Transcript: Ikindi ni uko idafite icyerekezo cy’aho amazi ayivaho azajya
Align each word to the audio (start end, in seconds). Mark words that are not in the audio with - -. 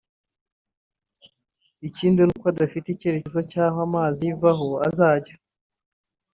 Ikindi 1.87 2.19
ni 2.23 2.33
uko 2.37 2.47
idafite 2.53 2.87
icyerekezo 2.91 3.39
cy’aho 3.49 3.77
amazi 3.87 4.19
ayivaho 4.25 4.67
azajya 4.87 5.35